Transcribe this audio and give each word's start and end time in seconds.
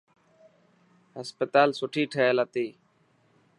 هاسپيٽل 1.15 1.69
سٺي 1.79 2.03
ٺهيل 2.13 2.37
هتي. 2.43 2.67